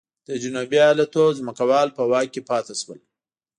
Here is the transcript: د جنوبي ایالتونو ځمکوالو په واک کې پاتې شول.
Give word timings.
د 0.27 0.29
جنوبي 0.43 0.77
ایالتونو 0.83 1.35
ځمکوالو 1.39 1.95
په 1.97 2.03
واک 2.11 2.27
کې 2.33 2.41
پاتې 2.49 2.73
شول. 2.81 2.99